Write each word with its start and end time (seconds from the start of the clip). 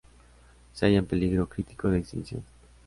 Se 0.73 0.87
halla 0.87 0.97
en 0.97 1.05
peligro 1.05 1.47
crítico 1.47 1.87
de 1.89 1.99
extinción. 1.99 2.43